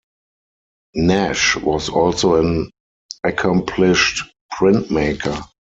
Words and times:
Nash 0.95 1.57
was 1.57 1.87
also 1.87 2.37
an 2.37 2.71
accomplished 3.23 4.23
printmaker. 4.51 5.43